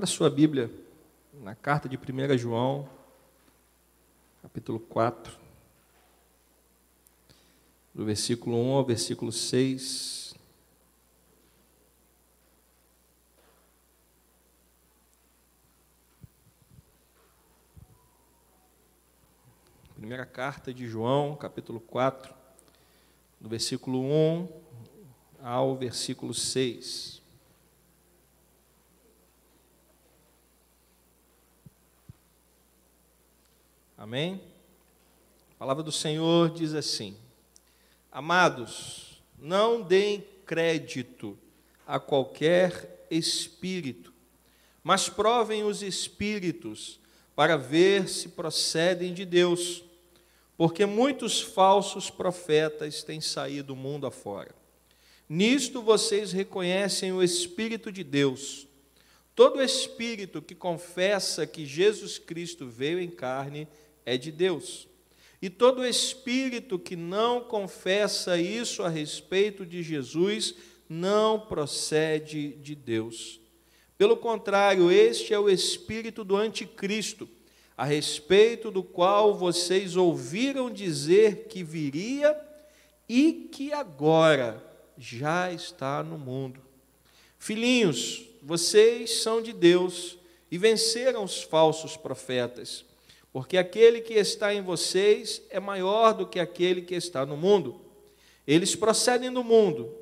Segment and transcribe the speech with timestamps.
[0.00, 0.70] Abra sua Bíblia
[1.42, 2.88] na carta de 1 João,
[4.40, 5.38] capítulo 4,
[7.94, 10.34] do versículo 1 ao versículo 6.
[19.96, 22.34] Primeira carta de João, capítulo 4,
[23.38, 24.48] do versículo 1
[25.42, 27.19] ao versículo 6.
[34.00, 34.40] Amém?
[35.56, 37.14] A palavra do Senhor diz assim:
[38.10, 41.38] Amados, não deem crédito
[41.86, 44.10] a qualquer espírito,
[44.82, 46.98] mas provem os espíritos
[47.36, 49.84] para ver se procedem de Deus,
[50.56, 54.54] porque muitos falsos profetas têm saído do mundo afora.
[55.28, 58.66] Nisto vocês reconhecem o Espírito de Deus.
[59.34, 63.68] Todo espírito que confessa que Jesus Cristo veio em carne
[64.04, 64.88] é de Deus.
[65.42, 70.54] E todo espírito que não confessa isso a respeito de Jesus
[70.88, 73.40] não procede de Deus.
[73.96, 77.28] Pelo contrário, este é o espírito do anticristo,
[77.76, 82.38] a respeito do qual vocês ouviram dizer que viria
[83.08, 84.62] e que agora
[84.98, 86.60] já está no mundo.
[87.38, 90.18] Filhinhos, vocês são de Deus
[90.50, 92.84] e venceram os falsos profetas
[93.32, 97.80] porque aquele que está em vocês é maior do que aquele que está no mundo.
[98.46, 99.94] Eles procedem do mundo,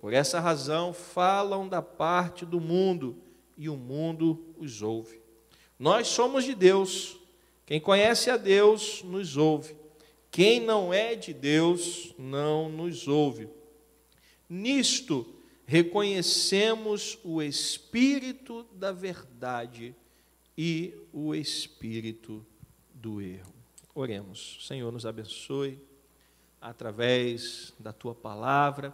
[0.00, 3.16] por essa razão falam da parte do mundo
[3.56, 5.20] e o mundo os ouve.
[5.78, 7.16] Nós somos de Deus,
[7.64, 9.74] quem conhece a Deus nos ouve,
[10.30, 13.48] quem não é de Deus não nos ouve.
[14.48, 15.26] Nisto
[15.66, 19.94] reconhecemos o Espírito da verdade
[20.56, 22.46] e o Espírito
[23.06, 23.54] do erro.
[23.94, 24.58] Oremos.
[24.66, 25.78] Senhor, nos abençoe
[26.60, 28.92] através da tua palavra,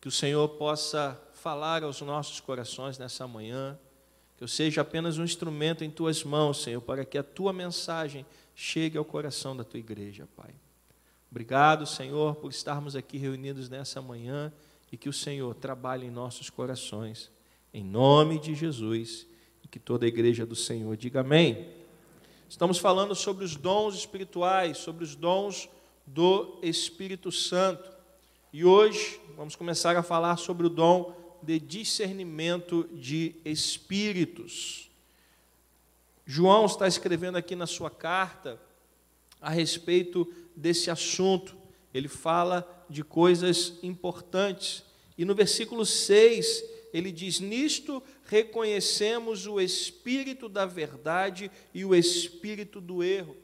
[0.00, 3.78] que o Senhor possa falar aos nossos corações nessa manhã,
[4.38, 8.24] que eu seja apenas um instrumento em tuas mãos, Senhor, para que a tua mensagem
[8.54, 10.54] chegue ao coração da tua igreja, Pai.
[11.30, 14.50] Obrigado, Senhor, por estarmos aqui reunidos nessa manhã
[14.90, 17.30] e que o Senhor trabalhe em nossos corações,
[17.74, 19.26] em nome de Jesus,
[19.62, 21.83] e que toda a igreja do Senhor diga amém.
[22.54, 25.68] Estamos falando sobre os dons espirituais, sobre os dons
[26.06, 27.90] do Espírito Santo.
[28.52, 34.88] E hoje vamos começar a falar sobre o dom de discernimento de espíritos.
[36.24, 38.62] João está escrevendo aqui na sua carta
[39.40, 41.56] a respeito desse assunto.
[41.92, 44.84] Ele fala de coisas importantes.
[45.18, 48.00] E no versículo 6, ele diz: Nisto
[48.34, 53.36] reconhecemos o espírito da verdade e o espírito do erro.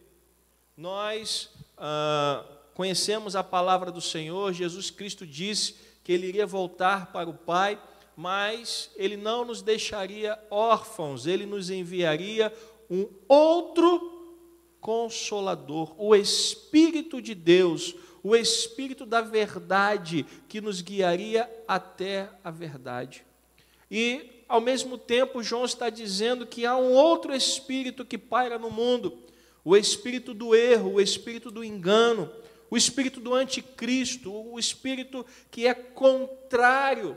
[0.77, 7.31] Nós ah, conhecemos a palavra do Senhor, Jesus Cristo disse que ele iria voltar para
[7.31, 7.81] o Pai,
[8.17, 12.53] mas ele não nos deixaria órfãos, ele nos enviaria
[12.91, 14.43] um outro
[14.81, 23.25] consolador, o Espírito de Deus, o Espírito da verdade, que nos guiaria até a verdade.
[23.89, 28.69] E ao mesmo tempo, João está dizendo que há um outro espírito que paira no
[28.69, 29.17] mundo:
[29.65, 32.29] o espírito do erro, o espírito do engano,
[32.69, 37.17] o espírito do anticristo, o espírito que é contrário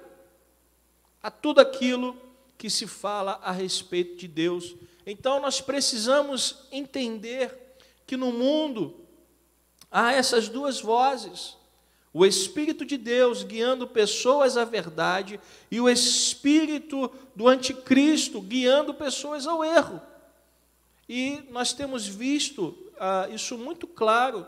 [1.24, 2.16] a tudo aquilo
[2.56, 4.76] que se fala a respeito de Deus.
[5.04, 9.08] Então, nós precisamos entender que no mundo
[9.90, 11.58] há essas duas vozes
[12.14, 15.40] o Espírito de Deus guiando pessoas à verdade
[15.72, 20.00] e o Espírito do Anticristo guiando pessoas ao erro.
[21.10, 24.46] E nós temos visto ah, isso muito claro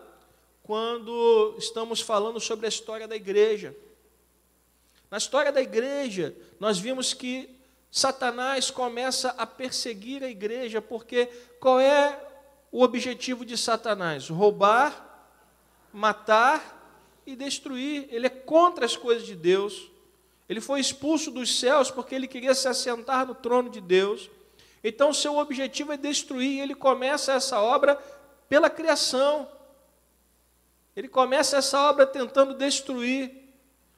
[0.62, 3.76] quando estamos falando sobre a história da igreja.
[5.10, 7.50] Na história da igreja, nós vimos que
[7.92, 11.28] Satanás começa a perseguir a igreja, porque
[11.60, 12.20] qual é
[12.72, 14.30] o objetivo de Satanás?
[14.30, 15.30] Roubar,
[15.94, 16.75] matar
[17.26, 18.08] e destruir.
[18.12, 19.90] Ele é contra as coisas de Deus.
[20.48, 24.30] Ele foi expulso dos céus porque ele queria se assentar no trono de Deus.
[24.84, 26.60] Então, seu objetivo é destruir.
[26.60, 27.96] Ele começa essa obra
[28.48, 29.50] pela criação.
[30.96, 33.32] Ele começa essa obra tentando destruir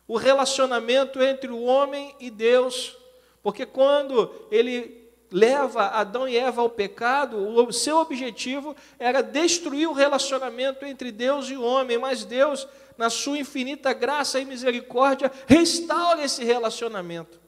[0.08, 2.98] o relacionamento entre o homem e Deus.
[3.44, 9.94] Porque quando ele leva Adão e Eva ao pecado, o seu objetivo era destruir o
[9.94, 16.24] relacionamento entre Deus e o homem, mas Deus na sua infinita graça e misericórdia, restaura
[16.24, 17.40] esse relacionamento.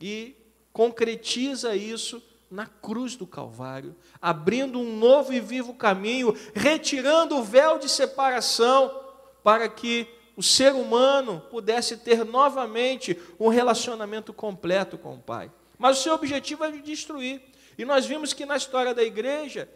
[0.00, 0.36] E
[0.72, 7.78] concretiza isso na cruz do Calvário, abrindo um novo e vivo caminho, retirando o véu
[7.78, 9.00] de separação,
[9.42, 10.06] para que
[10.36, 15.50] o ser humano pudesse ter novamente um relacionamento completo com o Pai.
[15.78, 17.40] Mas o seu objetivo é de destruir.
[17.76, 19.68] E nós vimos que na história da igreja,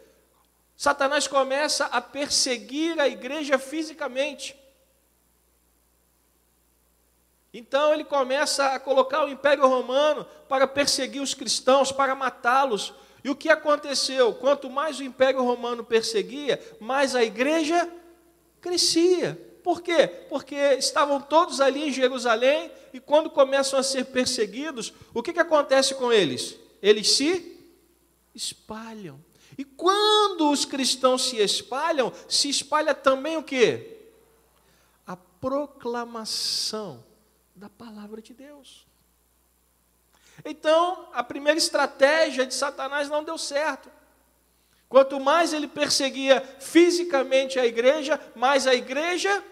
[0.77, 4.55] Satanás começa a perseguir a igreja fisicamente.
[7.51, 12.93] Então ele começa a colocar o Império Romano para perseguir os cristãos, para matá-los.
[13.23, 14.35] E o que aconteceu?
[14.35, 17.91] Quanto mais o Império Romano perseguia, mais a igreja
[18.61, 19.35] crescia.
[19.63, 20.07] Por quê?
[20.29, 25.39] Porque estavam todos ali em Jerusalém e quando começam a ser perseguidos, o que, que
[25.39, 26.55] acontece com eles?
[26.81, 27.59] Eles se
[28.35, 29.19] espalham.
[29.57, 33.97] E quando os cristãos se espalham, se espalha também o que?
[35.05, 37.03] A proclamação
[37.55, 38.85] da palavra de Deus.
[40.45, 43.89] Então, a primeira estratégia de Satanás não deu certo.
[44.87, 49.43] Quanto mais ele perseguia fisicamente a igreja, mais a igreja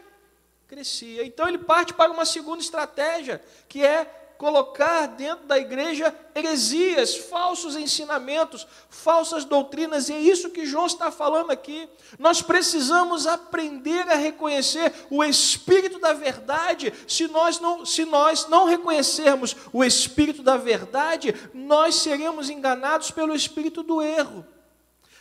[0.68, 1.26] crescia.
[1.26, 7.76] Então ele parte para uma segunda estratégia, que é colocar dentro da igreja heresias, falsos
[7.76, 11.88] ensinamentos, falsas doutrinas, e é isso que João está falando aqui.
[12.20, 16.94] Nós precisamos aprender a reconhecer o espírito da verdade.
[17.08, 23.36] Se nós não, se nós não reconhecermos o espírito da verdade, nós seremos enganados pelo
[23.36, 24.46] espírito do erro.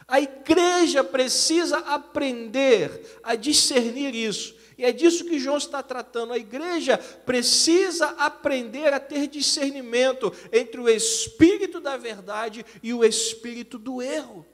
[0.06, 4.54] A igreja precisa aprender a discernir isso.
[4.76, 6.32] E é disso que João está tratando.
[6.32, 13.78] A igreja precisa aprender a ter discernimento entre o espírito da verdade e o espírito
[13.78, 14.46] do erro.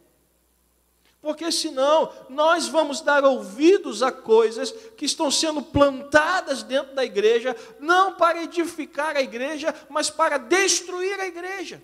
[1.23, 7.55] Porque senão nós vamos dar ouvidos a coisas que estão sendo plantadas dentro da igreja,
[7.79, 11.83] não para edificar a igreja, mas para destruir a igreja.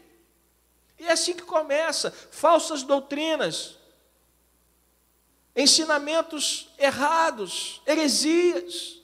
[0.98, 3.75] E é assim que começa: falsas doutrinas,
[5.56, 9.00] ensinamentos errados, heresias.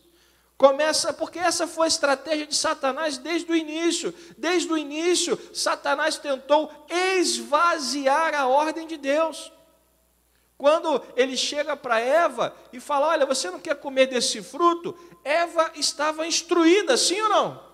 [0.58, 4.14] Começa, porque essa foi a estratégia de Satanás desde o início.
[4.38, 9.50] Desde o início, Satanás tentou esvaziar a ordem de Deus.
[10.56, 14.96] Quando ele chega para Eva e fala: Olha, você não quer comer desse fruto?
[15.24, 17.71] Eva estava instruída, sim ou não?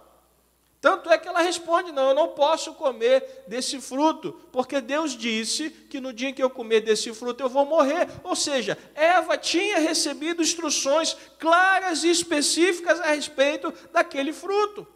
[0.81, 5.71] Tanto é que ela responde: Não, eu não posso comer desse fruto, porque Deus disse
[5.71, 8.09] que no dia que eu comer desse fruto eu vou morrer.
[8.23, 14.87] Ou seja, Eva tinha recebido instruções claras e específicas a respeito daquele fruto.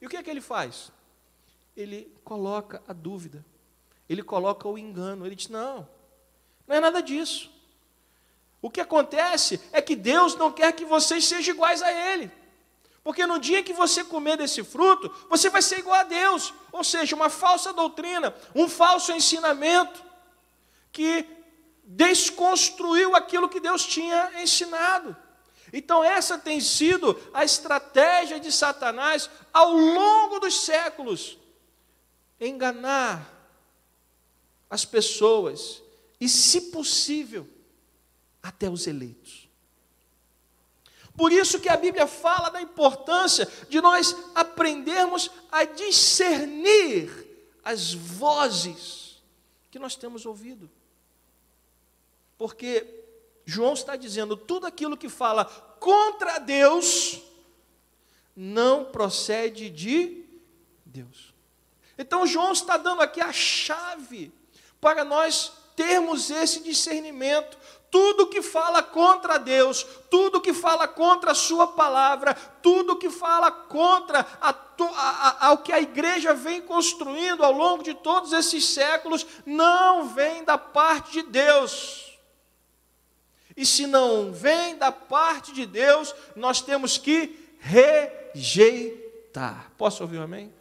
[0.00, 0.92] E o que é que ele faz?
[1.74, 3.44] Ele coloca a dúvida,
[4.08, 5.24] ele coloca o engano.
[5.24, 5.88] Ele diz: Não,
[6.66, 7.50] não é nada disso.
[8.60, 12.30] O que acontece é que Deus não quer que vocês sejam iguais a Ele.
[13.04, 16.54] Porque no dia que você comer desse fruto, você vai ser igual a Deus.
[16.72, 20.02] Ou seja, uma falsa doutrina, um falso ensinamento
[20.90, 21.26] que
[21.84, 25.14] desconstruiu aquilo que Deus tinha ensinado.
[25.70, 31.36] Então, essa tem sido a estratégia de Satanás ao longo dos séculos
[32.40, 33.30] enganar
[34.70, 35.82] as pessoas
[36.18, 37.46] e, se possível,
[38.42, 39.43] até os eleitos.
[41.16, 47.08] Por isso que a Bíblia fala da importância de nós aprendermos a discernir
[47.62, 49.22] as vozes
[49.70, 50.68] que nós temos ouvido.
[52.36, 53.04] Porque
[53.46, 55.44] João está dizendo tudo aquilo que fala
[55.78, 57.20] contra Deus
[58.34, 60.24] não procede de
[60.84, 61.32] Deus.
[61.96, 64.32] Então João está dando aqui a chave
[64.80, 67.56] para nós termos esse discernimento,
[67.94, 73.52] tudo que fala contra Deus, tudo que fala contra a Sua palavra, tudo que fala
[73.52, 79.24] contra a, a, ao que a igreja vem construindo ao longo de todos esses séculos,
[79.46, 82.18] não vem da parte de Deus.
[83.56, 89.70] E se não vem da parte de Deus, nós temos que rejeitar.
[89.78, 90.52] Posso ouvir um amém?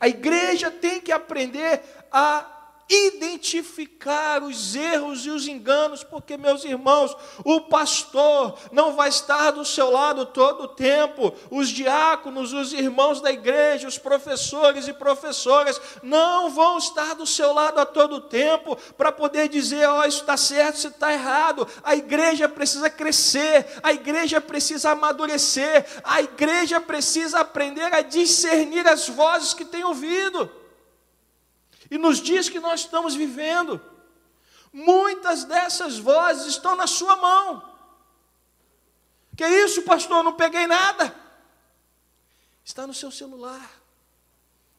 [0.00, 2.61] A igreja tem que aprender a
[2.92, 9.64] identificar os erros e os enganos, porque, meus irmãos, o pastor não vai estar do
[9.64, 15.80] seu lado todo o tempo, os diáconos, os irmãos da igreja, os professores e professoras
[16.02, 20.04] não vão estar do seu lado a todo o tempo para poder dizer: ó, oh,
[20.04, 21.66] isso está certo, isso está errado.
[21.82, 29.08] A igreja precisa crescer, a igreja precisa amadurecer, a igreja precisa aprender a discernir as
[29.08, 30.61] vozes que tem ouvido.
[31.92, 33.78] E nos dias que nós estamos vivendo,
[34.72, 37.70] muitas dessas vozes estão na sua mão.
[39.36, 40.24] Que isso, pastor?
[40.24, 41.14] Não peguei nada.
[42.64, 43.78] Está no seu celular,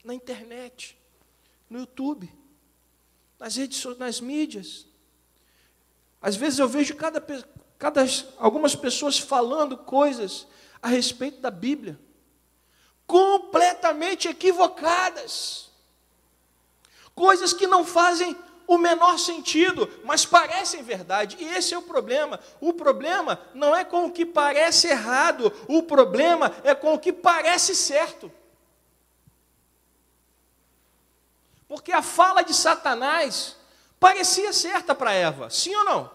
[0.04, 0.98] na internet.
[1.70, 2.34] no YouTube,
[3.38, 4.88] nas redes, nas mídias.
[6.20, 7.24] Às vezes eu vejo cada,
[7.78, 8.04] cada,
[8.40, 10.48] algumas pessoas falando coisas
[10.82, 12.00] a respeito da Bíblia,
[13.06, 15.73] completamente equivocadas,
[17.16, 18.36] coisas que não fazem
[18.68, 21.38] o menor sentido, mas parecem verdade.
[21.40, 22.40] E esse é o problema.
[22.60, 27.12] O problema não é com o que parece errado, o problema é com o que
[27.12, 28.32] parece certo.
[31.68, 33.58] Porque a fala de Satanás
[34.00, 36.12] parecia certa para Eva, sim ou não?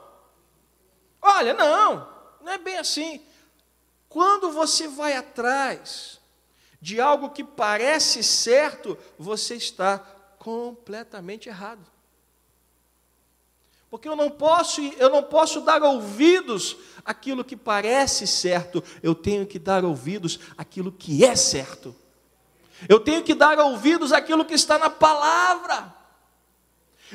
[1.21, 2.09] Olha, não,
[2.41, 3.21] não é bem assim.
[4.09, 6.21] Quando você vai atrás
[6.81, 10.05] de algo que parece certo, você está
[10.39, 11.85] completamente errado.
[13.91, 19.47] Porque eu não posso, eu não posso dar ouvidos àquilo que parece certo, eu tenho
[19.47, 21.95] que dar ouvidos àquilo que é certo.
[22.89, 25.95] Eu tenho que dar ouvidos àquilo que está na palavra.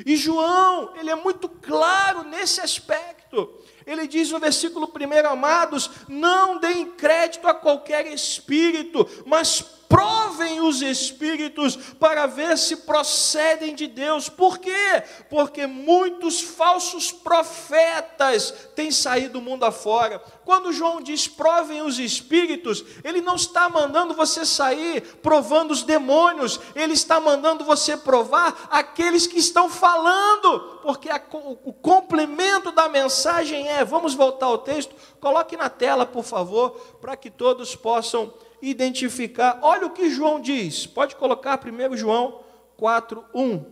[0.04, 3.54] E João, ele é muito claro nesse aspecto.
[3.86, 9.60] Ele diz no versículo 1, amados, não deem crédito a qualquer espírito, mas
[9.94, 14.28] provem os espíritos para ver se procedem de Deus.
[14.28, 15.04] Por quê?
[15.30, 20.18] Porque muitos falsos profetas têm saído do mundo afora.
[20.44, 26.60] Quando João diz provem os espíritos, ele não está mandando você sair provando os demônios,
[26.74, 32.88] ele está mandando você provar aqueles que estão falando, porque a, o, o complemento da
[32.88, 36.70] mensagem é: vamos voltar ao texto, coloque na tela, por favor,
[37.00, 38.32] para que todos possam
[38.68, 39.58] identificar.
[39.62, 40.86] Olha o que João diz.
[40.86, 42.42] Pode colocar primeiro João
[42.76, 43.64] 4, 1.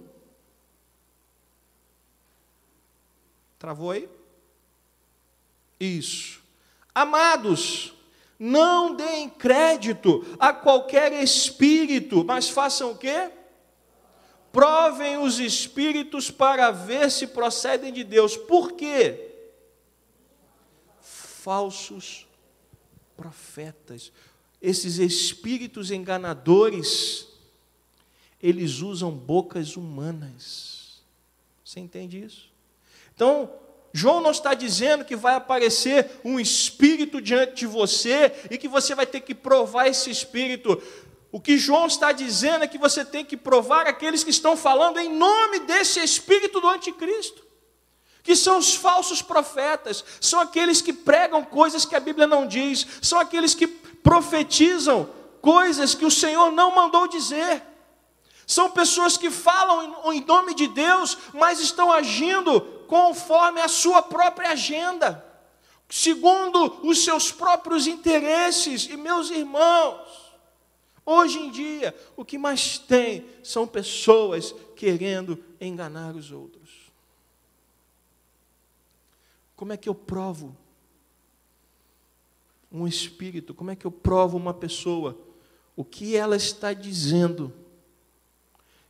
[3.58, 4.08] Travou aí?
[5.78, 6.42] Isso.
[6.94, 7.94] Amados,
[8.38, 13.30] não deem crédito a qualquer espírito, mas façam o quê?
[14.52, 18.36] Provem os espíritos para ver se procedem de Deus.
[18.36, 19.30] Por quê?
[21.00, 22.28] Falsos
[23.16, 24.12] profetas
[24.62, 27.26] esses espíritos enganadores,
[28.40, 31.02] eles usam bocas humanas.
[31.64, 32.48] Você entende isso?
[33.14, 33.52] Então,
[33.92, 38.94] João não está dizendo que vai aparecer um espírito diante de você e que você
[38.94, 40.80] vai ter que provar esse espírito.
[41.32, 44.98] O que João está dizendo é que você tem que provar aqueles que estão falando
[44.98, 47.44] em nome desse espírito do anticristo,
[48.22, 52.86] que são os falsos profetas, são aqueles que pregam coisas que a Bíblia não diz,
[53.02, 55.08] são aqueles que profetizam
[55.40, 57.62] coisas que o Senhor não mandou dizer.
[58.46, 64.50] São pessoas que falam em nome de Deus, mas estão agindo conforme a sua própria
[64.50, 65.24] agenda,
[65.88, 68.84] segundo os seus próprios interesses.
[68.84, 70.34] E meus irmãos,
[71.06, 76.70] hoje em dia, o que mais tem são pessoas querendo enganar os outros.
[79.56, 80.56] Como é que eu provo
[82.72, 83.54] um espírito?
[83.54, 85.18] Como é que eu provo uma pessoa?
[85.76, 87.52] O que ela está dizendo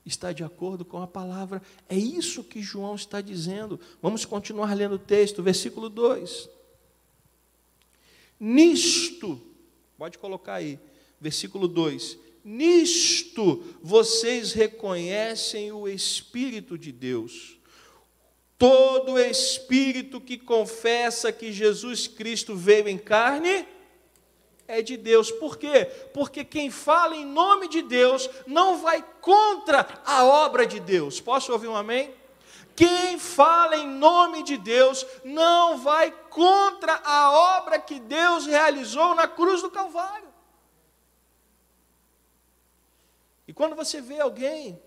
[0.05, 1.63] está de acordo com a palavra.
[1.89, 3.79] É isso que João está dizendo.
[4.01, 6.49] Vamos continuar lendo o texto, versículo 2.
[8.39, 9.41] Nisto,
[9.97, 10.79] pode colocar aí,
[11.21, 17.57] versículo 2: Nisto vocês reconhecem o Espírito de Deus.
[18.63, 23.67] Todo espírito que confessa que Jesus Cristo veio em carne
[24.69, 25.33] é de Deus.
[25.33, 25.87] Por quê?
[26.15, 31.21] Porque quem fala em nome de Deus não vai contra a obra de Deus.
[31.21, 32.15] Posso ouvir um amém?
[32.77, 39.27] Quem fala em nome de Deus não vai contra a obra que Deus realizou na
[39.27, 40.29] cruz do Calvário.
[43.49, 44.81] E quando você vê alguém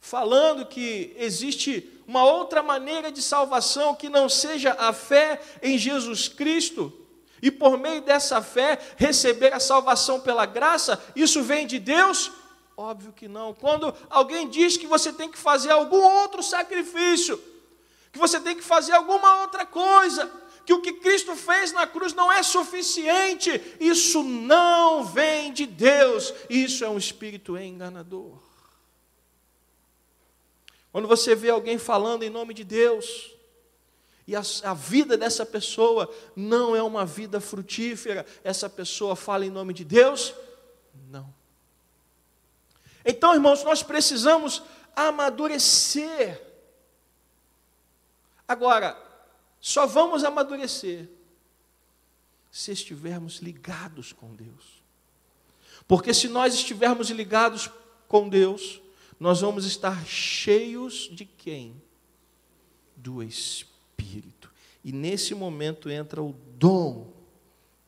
[0.00, 6.26] falando que existe uma outra maneira de salvação que não seja a fé em Jesus
[6.26, 6.90] Cristo,
[7.42, 12.32] e por meio dessa fé receber a salvação pela graça, isso vem de Deus?
[12.74, 13.52] Óbvio que não.
[13.52, 17.38] Quando alguém diz que você tem que fazer algum outro sacrifício,
[18.10, 20.32] que você tem que fazer alguma outra coisa,
[20.64, 26.32] que o que Cristo fez na cruz não é suficiente, isso não vem de Deus,
[26.48, 28.47] isso é um espírito enganador.
[30.98, 33.32] Quando você vê alguém falando em nome de Deus,
[34.26, 39.48] e a, a, vida dessa pessoa não é uma vida frutífera, essa pessoa fala em
[39.48, 40.34] nome de Deus?
[41.08, 41.32] Não.
[43.04, 44.60] Então, irmãos, nós precisamos
[44.96, 46.42] amadurecer.
[48.48, 49.00] Agora,
[49.60, 51.08] só vamos amadurecer
[52.50, 54.82] se estivermos ligados com Deus.
[55.86, 57.70] Porque se nós estivermos ligados
[58.08, 58.80] com Deus,
[59.18, 61.74] nós vamos estar cheios de quem?
[62.96, 64.50] Do Espírito.
[64.84, 67.12] E nesse momento entra o dom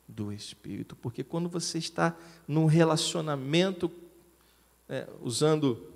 [0.08, 3.90] do Espírito, porque quando você está num relacionamento,
[4.88, 5.86] é, usando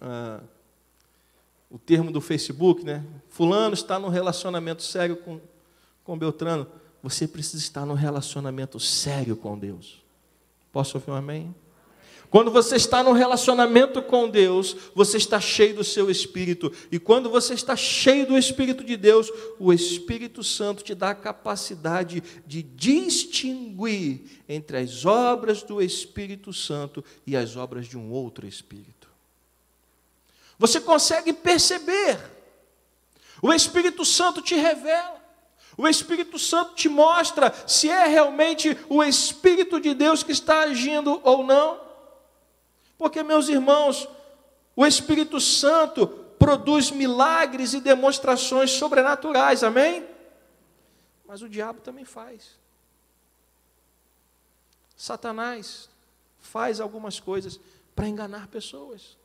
[0.00, 0.40] ah,
[1.70, 3.04] o termo do Facebook, né?
[3.28, 5.40] Fulano está num relacionamento sério com,
[6.02, 6.66] com Beltrano.
[7.02, 10.02] Você precisa estar num relacionamento sério com Deus.
[10.72, 11.54] Posso ouvir um amém?
[12.30, 16.72] Quando você está no relacionamento com Deus, você está cheio do seu Espírito.
[16.90, 21.14] E quando você está cheio do Espírito de Deus, o Espírito Santo te dá a
[21.14, 28.46] capacidade de distinguir entre as obras do Espírito Santo e as obras de um outro
[28.46, 29.10] Espírito.
[30.56, 32.16] Você consegue perceber.
[33.42, 35.20] O Espírito Santo te revela.
[35.76, 41.20] O Espírito Santo te mostra se é realmente o Espírito de Deus que está agindo
[41.24, 41.89] ou não.
[43.00, 44.06] Porque, meus irmãos,
[44.76, 46.06] o Espírito Santo
[46.38, 50.06] produz milagres e demonstrações sobrenaturais, amém?
[51.26, 52.58] Mas o diabo também faz.
[54.94, 55.88] Satanás
[56.40, 57.58] faz algumas coisas
[57.96, 59.16] para enganar pessoas.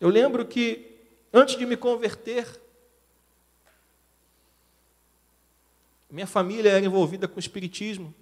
[0.00, 0.98] Eu lembro que,
[1.30, 2.58] antes de me converter,
[6.08, 8.14] minha família era envolvida com o espiritismo.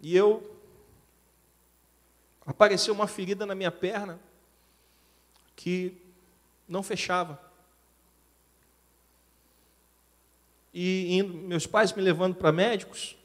[0.00, 0.61] E eu
[2.46, 4.18] apareceu uma ferida na minha perna
[5.54, 5.96] que
[6.68, 7.40] não fechava.
[10.72, 13.16] E indo, meus pais me levando para médicos,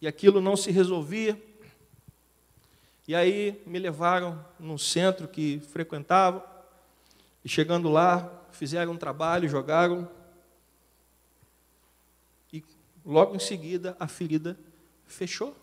[0.00, 1.40] e aquilo não se resolvia.
[3.08, 6.44] E aí me levaram num centro que frequentava,
[7.44, 10.08] e chegando lá, fizeram um trabalho, jogaram,
[12.52, 12.62] e
[13.04, 14.56] logo em seguida a ferida
[15.06, 15.56] fechou.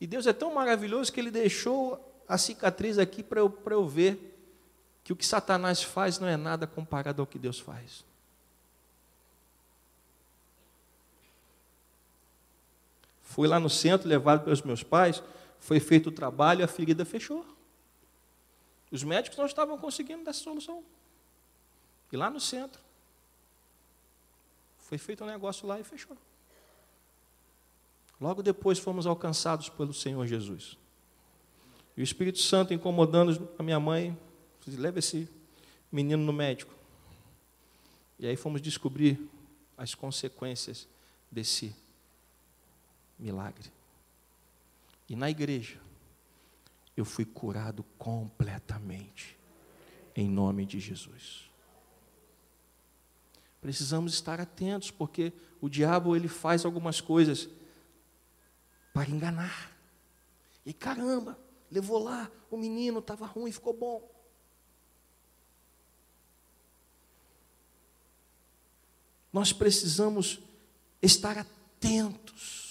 [0.00, 4.38] E Deus é tão maravilhoso que Ele deixou a cicatriz aqui para eu, eu ver
[5.04, 8.04] que o que Satanás faz não é nada comparado ao que Deus faz.
[13.22, 15.22] Fui lá no centro, levado pelos meus pais,
[15.58, 17.46] foi feito o trabalho a ferida fechou.
[18.90, 20.82] Os médicos não estavam conseguindo dar solução.
[22.10, 22.80] E lá no centro,
[24.78, 26.16] foi feito um negócio lá e fechou.
[28.20, 30.76] Logo depois fomos alcançados pelo Senhor Jesus.
[31.96, 34.16] E o Espírito Santo incomodando a minha mãe,
[34.64, 35.28] disse, leva esse
[35.90, 36.74] menino no médico.
[38.18, 39.18] E aí fomos descobrir
[39.76, 40.86] as consequências
[41.30, 41.74] desse
[43.18, 43.72] milagre.
[45.08, 45.80] E na igreja,
[46.96, 49.36] eu fui curado completamente,
[50.14, 51.50] em nome de Jesus.
[53.60, 57.48] Precisamos estar atentos, porque o diabo ele faz algumas coisas
[58.92, 59.72] para enganar.
[60.64, 61.38] E caramba,
[61.70, 64.10] levou lá, o menino estava ruim, ficou bom.
[69.32, 70.40] Nós precisamos
[71.00, 72.70] estar atentos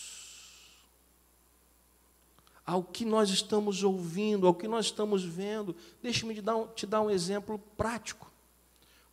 [2.66, 5.76] ao que nós estamos ouvindo, ao que nós estamos vendo.
[6.04, 6.42] Deixe-me te,
[6.76, 8.32] te dar um exemplo prático.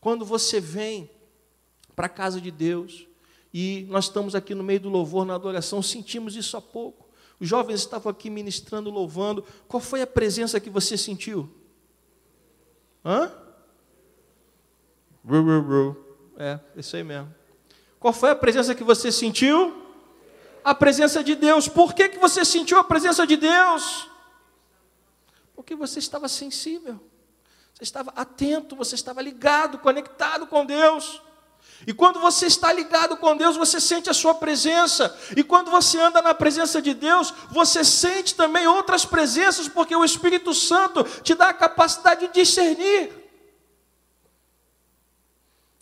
[0.01, 1.11] Quando você vem
[1.95, 3.07] para a casa de Deus,
[3.59, 7.09] e nós estamos aqui no meio do louvor, na adoração, sentimos isso há pouco.
[7.40, 9.42] Os jovens estavam aqui ministrando, louvando.
[9.66, 11.49] Qual foi a presença que você sentiu?
[13.03, 13.33] Hã?
[16.37, 17.35] É, isso aí mesmo.
[17.99, 19.75] Qual foi a presença que você sentiu?
[20.62, 21.66] A presença de Deus.
[21.66, 24.07] Por que, que você sentiu a presença de Deus?
[25.55, 27.01] Porque você estava sensível,
[27.73, 31.23] você estava atento, você estava ligado, conectado com Deus.
[31.85, 35.17] E quando você está ligado com Deus, você sente a sua presença.
[35.37, 40.05] E quando você anda na presença de Deus, você sente também outras presenças, porque o
[40.05, 43.12] Espírito Santo te dá a capacidade de discernir.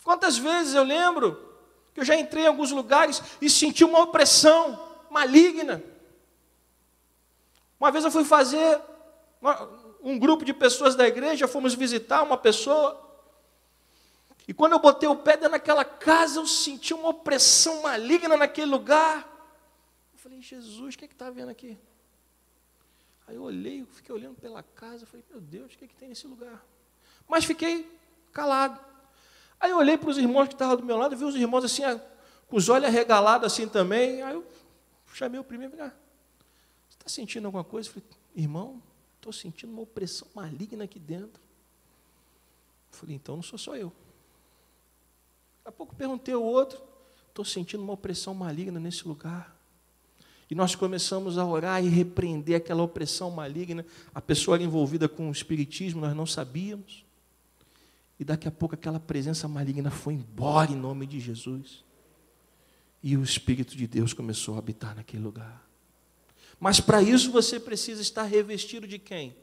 [0.03, 1.45] Quantas vezes eu lembro
[1.93, 4.79] que eu já entrei em alguns lugares e senti uma opressão
[5.09, 5.81] maligna.
[7.79, 8.81] Uma vez eu fui fazer
[10.03, 13.04] um grupo de pessoas da igreja, fomos visitar uma pessoa
[14.47, 18.67] e quando eu botei o pé dentro daquela casa, eu senti uma opressão maligna naquele
[18.67, 19.27] lugar.
[20.13, 21.77] Eu falei, Jesus, o que é está vendo aqui?
[23.27, 26.09] Aí eu olhei, fiquei olhando pela casa, falei, meu Deus, o que, é que tem
[26.09, 26.63] nesse lugar?
[27.27, 27.89] Mas fiquei
[28.31, 28.79] calado.
[29.59, 31.81] Aí eu olhei para os irmãos que estavam do meu lado, vi os irmãos assim,
[32.47, 34.21] com os olhos arregalados assim também.
[34.21, 34.45] Aí eu
[35.11, 35.97] chamei o primeiro e falei, ah,
[36.87, 37.89] você está sentindo alguma coisa?
[37.89, 38.83] Eu falei, irmão,
[39.15, 41.41] estou sentindo uma opressão maligna aqui dentro.
[42.91, 43.91] Eu falei, então não sou só eu.
[45.65, 46.79] A pouco perguntei ao outro,
[47.27, 49.55] estou sentindo uma opressão maligna nesse lugar.
[50.49, 53.83] E nós começamos a orar e repreender aquela opressão maligna.
[54.13, 57.03] A pessoa era envolvida com o espiritismo, nós não sabíamos.
[58.19, 61.83] E daqui a pouco aquela presença maligna foi embora em nome de Jesus.
[63.01, 65.67] E o Espírito de Deus começou a habitar naquele lugar.
[66.59, 69.35] Mas para isso você precisa estar revestido de quem?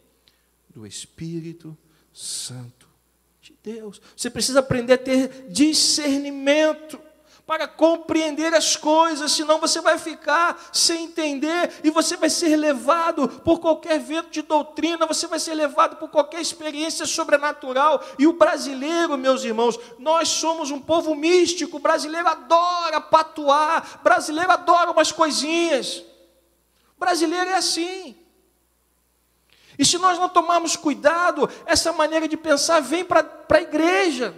[0.73, 1.77] Do Espírito
[2.13, 2.92] Santo
[3.43, 4.01] de Deus.
[4.17, 7.01] Você precisa aprender a ter discernimento
[7.45, 13.29] para compreender as coisas, senão você vai ficar sem entender e você vai ser levado
[13.29, 18.01] por qualquer vento de doutrina, você vai ser levado por qualquer experiência sobrenatural.
[18.17, 24.05] E o brasileiro, meus irmãos, nós somos um povo místico, o brasileiro adora patuar, o
[24.05, 26.05] brasileiro adora umas coisinhas.
[26.97, 28.22] O brasileiro é assim.
[29.83, 34.33] E se nós não tomarmos cuidado, essa maneira de pensar vem para a igreja.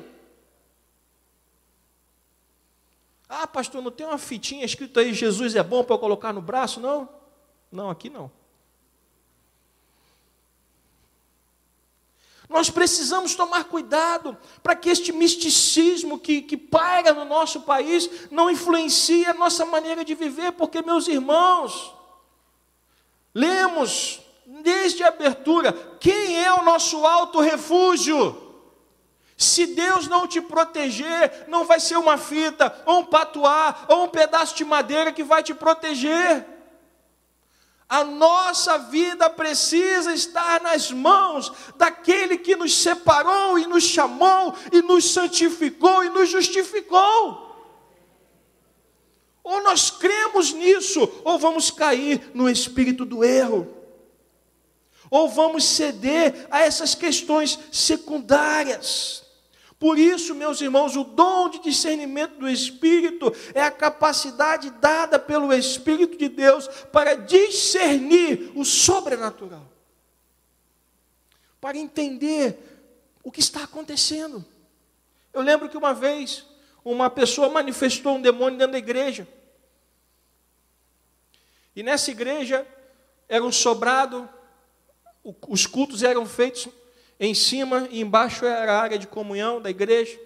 [3.28, 6.40] Ah, pastor, não tem uma fitinha escrito aí, Jesus é bom para eu colocar no
[6.40, 6.80] braço?
[6.80, 7.06] Não.
[7.70, 8.32] Não, aqui não.
[12.48, 18.48] Nós precisamos tomar cuidado para que este misticismo que, que paira no nosso país não
[18.48, 21.94] influencie a nossa maneira de viver, porque, meus irmãos,
[23.34, 28.42] lemos desde a abertura: quem é o nosso alto refúgio?
[29.36, 34.08] Se Deus não te proteger, não vai ser uma fita, ou um patuá, ou um
[34.08, 36.46] pedaço de madeira que vai te proteger.
[37.88, 44.80] A nossa vida precisa estar nas mãos daquele que nos separou e nos chamou e
[44.80, 47.44] nos santificou e nos justificou.
[49.42, 53.83] Ou nós cremos nisso, ou vamos cair no espírito do erro.
[55.10, 59.24] Ou vamos ceder a essas questões secundárias.
[59.78, 65.52] Por isso, meus irmãos, o dom de discernimento do Espírito é a capacidade dada pelo
[65.52, 69.70] Espírito de Deus para discernir o sobrenatural,
[71.60, 72.58] para entender
[73.22, 74.44] o que está acontecendo.
[75.32, 76.46] Eu lembro que uma vez
[76.84, 79.26] uma pessoa manifestou um demônio dentro da igreja.
[81.74, 82.66] E nessa igreja
[83.28, 84.28] era um sobrado,
[85.48, 86.68] os cultos eram feitos
[87.18, 90.18] em cima e embaixo era a área de comunhão da igreja.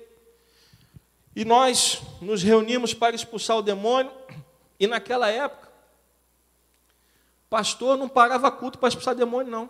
[1.37, 4.11] E nós nos reunimos para expulsar o demônio.
[4.81, 5.69] E naquela época,
[7.49, 9.65] pastor não parava culto para expulsar demônio, não.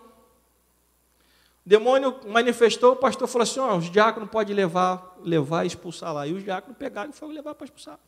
[1.65, 6.13] O demônio manifestou, o pastor falou assim: oh, os diáconos podem levar, levar e expulsar
[6.13, 6.25] lá.
[6.25, 7.99] E os diáconos pegaram e foram levar para expulsar.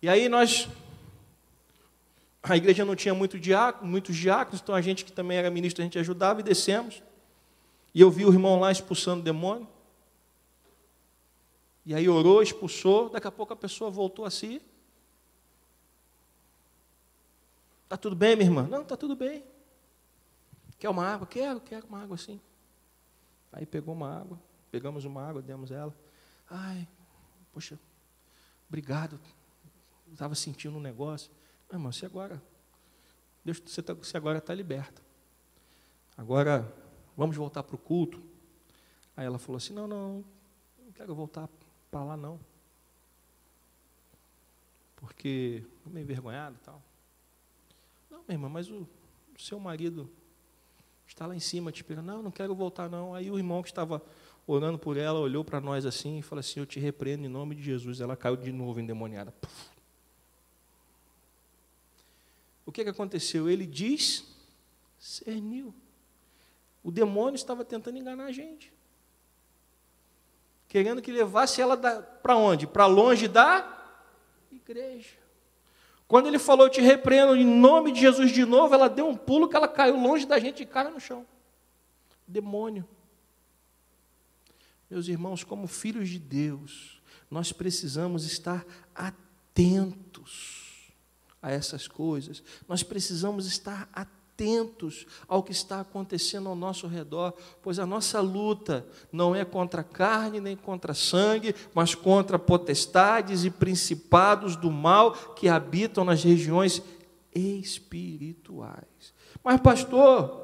[0.00, 0.68] E aí nós
[2.42, 5.80] a igreja não tinha muito diácono, muitos diáconos, então a gente que também era ministro,
[5.80, 7.02] a gente ajudava e descemos.
[7.94, 9.68] E eu vi o irmão lá expulsando o demônio.
[11.84, 14.60] E aí orou, expulsou, daqui a pouco a pessoa voltou a si.
[17.84, 18.66] Está tudo bem, minha irmã?
[18.66, 19.44] Não, está tudo bem.
[20.78, 21.26] Quer uma água?
[21.26, 22.40] Quero, quero uma água sim.
[23.52, 25.94] Aí pegou uma água, pegamos uma água, demos ela.
[26.48, 26.88] Ai,
[27.52, 27.78] poxa,
[28.68, 29.20] obrigado.
[30.10, 31.30] Estava sentindo um negócio.
[31.72, 32.42] Ah, irmão, você agora,
[33.42, 35.00] Deus, você, tá, agora está liberta.
[36.18, 36.70] Agora,
[37.16, 38.22] vamos voltar para o culto.
[39.16, 40.22] Aí ela falou assim, não, não,
[40.84, 41.48] não quero voltar
[41.90, 42.38] para lá não.
[44.96, 46.82] Porque estou meio envergonhado e tal.
[48.10, 48.86] Não, minha irmã, mas o,
[49.34, 50.10] o seu marido
[51.06, 52.04] está lá em cima te esperando.
[52.04, 53.14] Não, não quero voltar não.
[53.14, 54.02] Aí o irmão que estava
[54.46, 57.54] orando por ela olhou para nós assim e falou assim, eu te repreendo em nome
[57.54, 58.02] de Jesus.
[58.02, 59.32] Ela caiu de novo endemoniada.
[59.32, 59.72] Puf.
[62.64, 63.48] O que, que aconteceu?
[63.48, 64.24] Ele diz,
[64.98, 65.74] discerniu.
[66.82, 68.72] O demônio estava tentando enganar a gente.
[70.68, 72.66] Querendo que levasse ela para onde?
[72.66, 74.00] Para longe da
[74.50, 75.18] igreja.
[76.08, 79.48] Quando ele falou, te repreendo em nome de Jesus de novo, ela deu um pulo
[79.48, 81.26] que ela caiu longe da gente e cara no chão.
[82.26, 82.88] Demônio.
[84.90, 90.61] Meus irmãos, como filhos de Deus, nós precisamos estar atentos
[91.42, 92.42] a essas coisas.
[92.68, 98.86] Nós precisamos estar atentos ao que está acontecendo ao nosso redor, pois a nossa luta
[99.12, 105.48] não é contra carne nem contra sangue, mas contra potestades e principados do mal que
[105.48, 106.80] habitam nas regiões
[107.34, 109.12] espirituais.
[109.42, 110.40] Mas, pastor,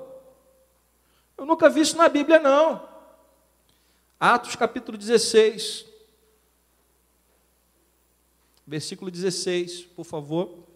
[1.36, 2.88] eu nunca vi isso na Bíblia, não.
[4.18, 5.86] Atos capítulo 16,
[8.66, 10.67] versículo 16, por favor.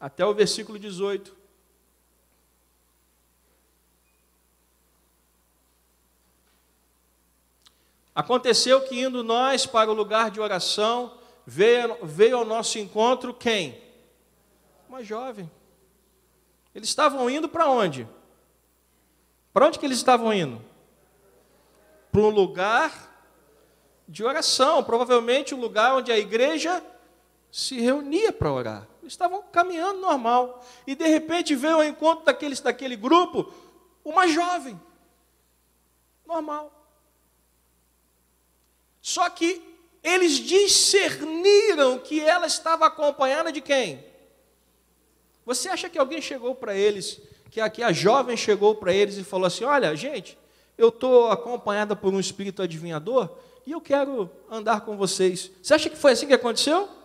[0.00, 1.36] Até o versículo 18.
[8.14, 13.80] Aconteceu que indo nós para o lugar de oração, veio, veio ao nosso encontro quem?
[14.88, 15.50] Uma jovem.
[16.74, 18.08] Eles estavam indo para onde?
[19.52, 20.60] Para onde que eles estavam indo?
[22.10, 23.10] Para um lugar
[24.08, 26.84] de oração, provavelmente um lugar onde a igreja
[27.50, 28.88] se reunia para orar.
[29.10, 30.64] Eles estavam caminhando normal.
[30.86, 33.52] E de repente veio ao encontro daqueles, daquele grupo
[34.04, 34.80] uma jovem.
[36.24, 36.72] Normal.
[39.02, 39.60] Só que
[40.00, 44.04] eles discerniram que ela estava acompanhada de quem?
[45.44, 47.20] Você acha que alguém chegou para eles,
[47.50, 50.38] que aqui a jovem chegou para eles e falou assim: Olha, gente,
[50.78, 53.28] eu estou acompanhada por um espírito adivinhador
[53.66, 55.50] e eu quero andar com vocês.
[55.60, 56.99] Você acha que foi assim que aconteceu?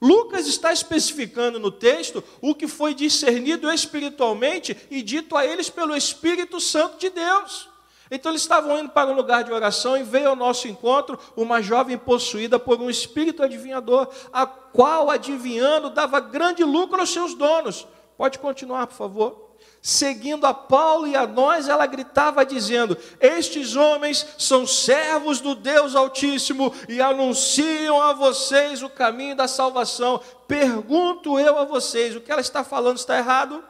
[0.00, 5.96] Lucas está especificando no texto o que foi discernido espiritualmente e dito a eles pelo
[5.96, 7.68] Espírito Santo de Deus.
[8.10, 11.60] Então eles estavam indo para um lugar de oração e veio ao nosso encontro uma
[11.60, 17.86] jovem possuída por um espírito adivinhador, a qual, adivinhando, dava grande lucro aos seus donos.
[18.16, 19.47] Pode continuar, por favor.
[19.80, 25.94] Seguindo a Paulo e a nós, ela gritava dizendo: Estes homens são servos do Deus
[25.94, 30.20] Altíssimo e anunciam a vocês o caminho da salvação.
[30.48, 33.64] Pergunto eu a vocês: o que ela está falando está errado?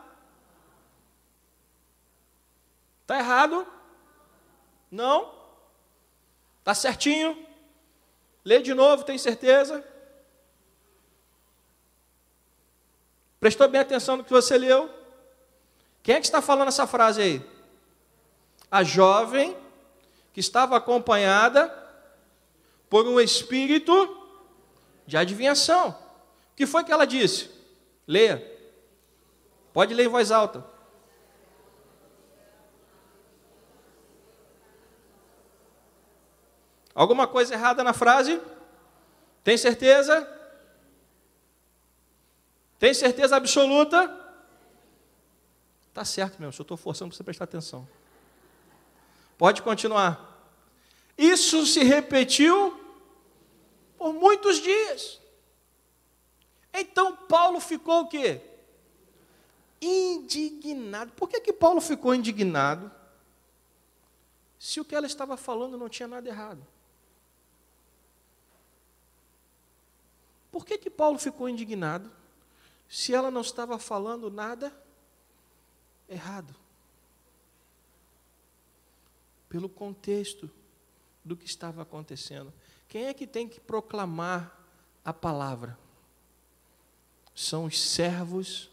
[3.03, 3.67] Está errado?
[4.91, 5.31] Não?
[6.61, 7.47] Está certinho?
[8.45, 9.85] Lê de novo, tem certeza?
[13.39, 14.98] Prestou bem atenção no que você leu?
[16.03, 17.51] Quem é que está falando essa frase aí?
[18.71, 19.57] A jovem
[20.33, 21.75] que estava acompanhada
[22.89, 24.17] por um espírito
[25.07, 25.91] de adivinhação.
[26.53, 27.51] O que foi que ela disse?
[28.07, 28.45] Leia.
[29.73, 30.65] Pode ler em voz alta.
[36.95, 38.41] Alguma coisa errada na frase?
[39.45, 40.29] Tem certeza?
[42.79, 44.18] Tem certeza absoluta?
[45.99, 47.85] Tá certo mesmo, eu estou forçando para você prestar atenção.
[49.37, 50.49] Pode continuar.
[51.19, 52.79] Isso se repetiu
[53.97, 55.21] por muitos dias.
[56.73, 58.41] Então Paulo ficou o quê?
[59.83, 61.11] Indignado.
[61.15, 62.93] Por que, que Paulo ficou indignado?
[64.57, 66.65] Se o que ela estava falando não tinha nada errado.
[70.53, 72.09] Por que, que Paulo ficou indignado
[72.89, 74.88] se ela não estava falando nada errado?
[79.49, 80.51] Pelo contexto
[81.25, 82.53] do que estava acontecendo.
[82.89, 84.59] Quem é que tem que proclamar
[85.05, 85.79] a palavra?
[87.35, 88.71] São os servos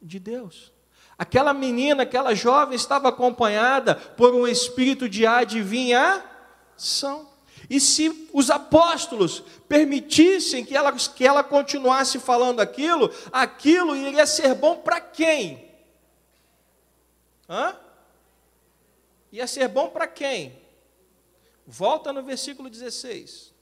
[0.00, 0.72] de Deus.
[1.18, 7.30] Aquela menina, aquela jovem estava acompanhada por um espírito de adivinhação.
[7.70, 14.54] E se os apóstolos permitissem que ela, que ela continuasse falando aquilo, aquilo iria ser
[14.54, 15.71] bom para quem?
[17.52, 17.76] Hã?
[19.30, 20.58] Ia ser bom para quem?
[21.66, 23.52] Volta no versículo 16.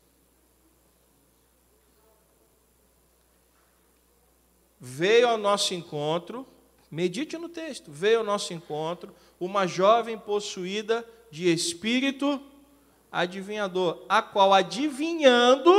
[4.79, 6.47] Veio ao nosso encontro,
[6.89, 12.41] medite no texto, veio ao nosso encontro uma jovem possuída de espírito
[13.11, 15.73] adivinhador, a qual adivinhando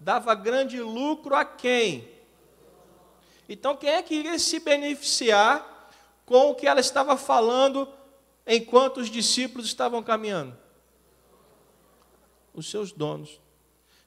[0.00, 2.15] dava grande lucro a quem?
[3.48, 5.90] Então, quem é que iria se beneficiar
[6.24, 7.88] com o que ela estava falando
[8.46, 10.56] enquanto os discípulos estavam caminhando?
[12.52, 13.40] Os seus donos,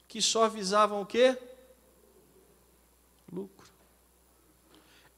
[0.08, 1.38] que só visavam o quê?
[3.32, 3.70] Lucro.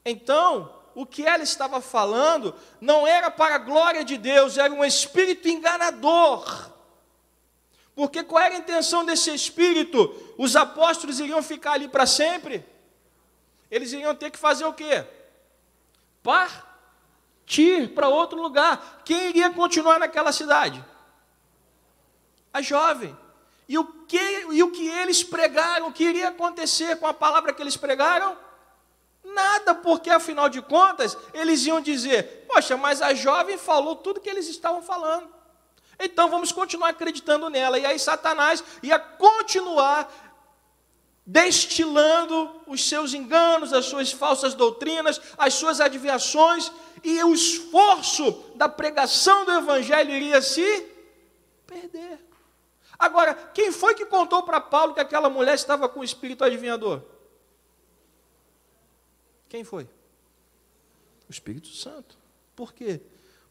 [0.04, 4.84] Então, o que ela estava falando não era para a glória de Deus, era um
[4.84, 6.70] espírito enganador.
[7.94, 10.14] Porque qual era a intenção desse espírito?
[10.38, 12.64] Os apóstolos iriam ficar ali para sempre?
[13.72, 15.02] Eles iriam ter que fazer o quê?
[16.22, 19.00] Partir para outro lugar.
[19.02, 20.84] Quem iria continuar naquela cidade?
[22.52, 23.16] A jovem.
[23.66, 27.54] E o que, e o que eles pregaram, o que iria acontecer com a palavra
[27.54, 28.36] que eles pregaram?
[29.24, 34.28] Nada, porque afinal de contas, eles iam dizer: Poxa, mas a jovem falou tudo que
[34.28, 35.32] eles estavam falando.
[35.98, 37.78] Então vamos continuar acreditando nela.
[37.78, 40.31] E aí Satanás ia continuar
[41.24, 46.70] destilando os seus enganos, as suas falsas doutrinas, as suas adivinhações,
[47.04, 50.86] e o esforço da pregação do evangelho iria se
[51.66, 52.18] perder.
[52.98, 57.02] Agora, quem foi que contou para Paulo que aquela mulher estava com o espírito adivinhador?
[59.48, 59.84] Quem foi?
[61.28, 62.16] O Espírito Santo.
[62.54, 63.00] Por quê?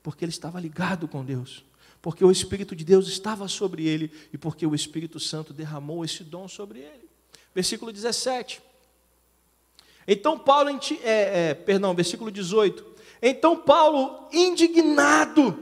[0.02, 1.66] Porque ele estava ligado com Deus.
[2.02, 6.24] porque o Espírito de Deus estava sobre ele e porque o Espírito Santo derramou esse
[6.24, 7.11] dom sobre ele.
[7.54, 8.62] Versículo 17.
[10.08, 12.86] Então Paulo, é, é, perdão, versículo 18.
[13.22, 15.62] Então Paulo, indignado,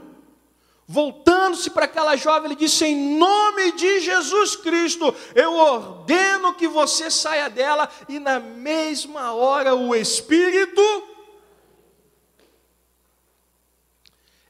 [0.86, 7.10] voltando-se para aquela jovem, ele disse: Em nome de Jesus Cristo, eu ordeno que você
[7.10, 10.80] saia dela, e na mesma hora o Espírito.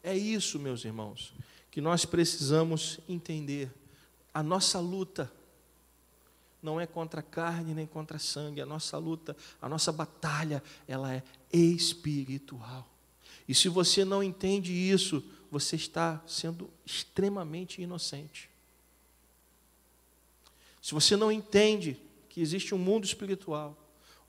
[0.03, 1.35] É isso, meus irmãos,
[1.71, 3.71] que nós precisamos entender.
[4.33, 5.31] A nossa luta
[6.63, 11.23] não é contra carne nem contra sangue, a nossa luta, a nossa batalha, ela é
[11.53, 12.89] espiritual.
[13.49, 18.49] E se você não entende isso, você está sendo extremamente inocente.
[20.81, 21.97] Se você não entende
[22.29, 23.77] que existe um mundo espiritual,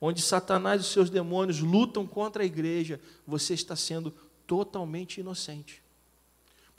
[0.00, 4.12] onde Satanás e seus demônios lutam contra a igreja, você está sendo
[4.46, 5.81] totalmente inocente.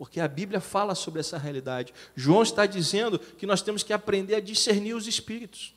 [0.04, 1.94] Porque a Bíblia fala sobre essa realidade.
[2.14, 5.74] João está dizendo que nós temos que aprender a discernir os espíritos.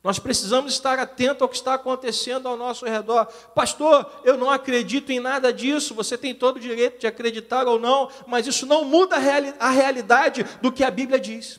[0.00, 3.26] Nós precisamos estar atento ao que está acontecendo ao nosso redor.
[3.52, 5.92] Pastor, eu não acredito em nada disso.
[5.92, 9.54] Você tem todo o direito de acreditar ou não, mas isso não muda a, reali
[9.58, 11.58] a realidade do que a Bíblia diz.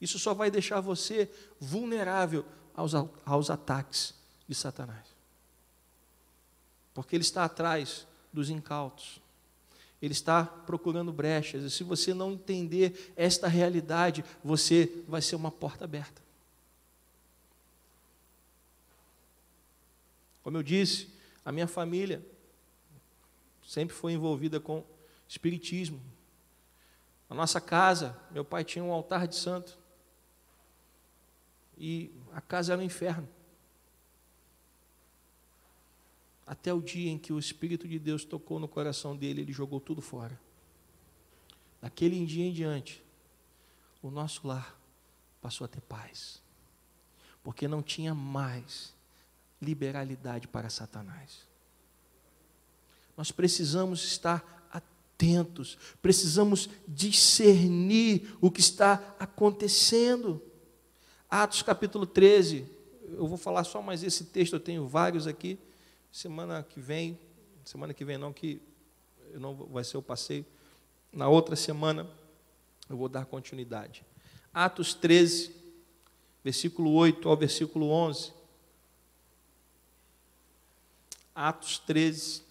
[0.00, 2.92] Isso só vai deixar você vulnerável aos,
[3.24, 4.14] aos ataques
[4.48, 5.06] de Satanás.
[6.92, 8.04] Porque ele está atrás
[8.36, 9.18] dos incautos.
[10.00, 15.50] Ele está procurando brechas, e se você não entender esta realidade, você vai ser uma
[15.50, 16.22] porta aberta.
[20.42, 21.08] Como eu disse,
[21.44, 22.24] a minha família
[23.66, 24.84] sempre foi envolvida com
[25.26, 26.00] espiritismo.
[27.28, 29.76] Na nossa casa, meu pai tinha um altar de santo.
[31.78, 33.26] E a casa era um inferno.
[36.46, 39.80] Até o dia em que o Espírito de Deus tocou no coração dele, ele jogou
[39.80, 40.38] tudo fora.
[41.80, 43.02] Daquele dia em diante,
[44.00, 44.78] o nosso lar
[45.40, 46.40] passou a ter paz.
[47.42, 48.94] Porque não tinha mais
[49.60, 51.46] liberalidade para Satanás.
[53.16, 60.42] Nós precisamos estar atentos, precisamos discernir o que está acontecendo.
[61.28, 62.66] Atos capítulo 13,
[63.08, 65.58] eu vou falar só mais esse texto, eu tenho vários aqui.
[66.16, 67.20] Semana que vem,
[67.62, 68.58] semana que vem não, que
[69.34, 70.46] não vai ser o passeio.
[71.12, 72.08] Na outra semana
[72.88, 74.02] eu vou dar continuidade.
[74.50, 75.54] Atos 13,
[76.42, 78.32] versículo 8 ao versículo 11.
[81.34, 82.42] Atos 13,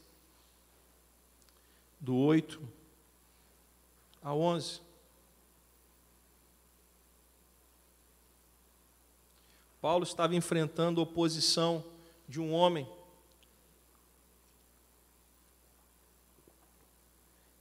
[2.00, 2.62] do 8
[4.22, 4.80] a 11.
[9.82, 11.84] Paulo estava enfrentando oposição
[12.30, 12.88] de um homem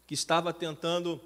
[0.06, 1.20] que estava tentando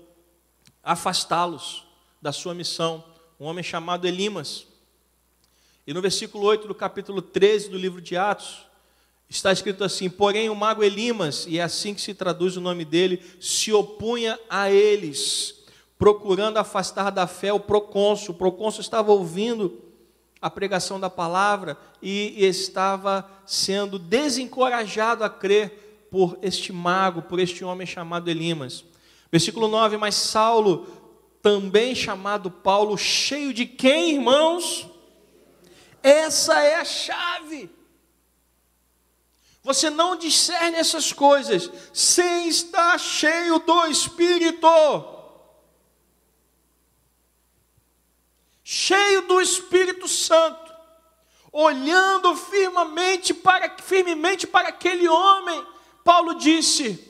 [0.82, 1.84] afastá-los
[2.20, 3.04] da sua missão,
[3.38, 4.66] um homem chamado Elimas.
[5.86, 8.66] E no versículo 8 do capítulo 13 do livro de Atos,
[9.28, 12.84] está escrito assim: Porém, o mago Elimas, e é assim que se traduz o nome
[12.84, 15.64] dele, se opunha a eles,
[15.98, 18.34] procurando afastar da fé o procônsul.
[18.34, 19.82] O procônsul estava ouvindo
[20.40, 27.64] a pregação da palavra e estava sendo desencorajado a crer por este mago, por este
[27.64, 28.84] homem chamado Elimas.
[29.30, 30.86] Versículo 9: Mas Saulo,
[31.42, 34.88] também chamado Paulo, cheio de quem, irmãos?
[36.02, 37.70] Essa é a chave.
[39.62, 44.66] Você não discerne essas coisas sem estar cheio do Espírito.
[48.64, 50.74] Cheio do Espírito Santo,
[51.50, 55.66] olhando firmemente para, firmemente para aquele homem
[56.08, 57.06] Paulo disse: